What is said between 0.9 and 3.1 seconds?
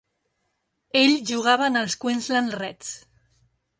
Ell jugava en els Queensland Reds.